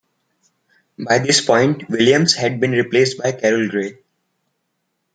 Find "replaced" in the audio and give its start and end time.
2.71-3.19